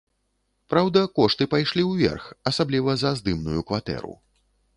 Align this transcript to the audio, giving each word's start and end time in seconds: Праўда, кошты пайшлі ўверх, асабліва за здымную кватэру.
Праўда, 0.73 1.03
кошты 1.19 1.47
пайшлі 1.51 1.83
ўверх, 1.91 2.25
асабліва 2.53 2.97
за 3.03 3.13
здымную 3.21 3.59
кватэру. 3.71 4.13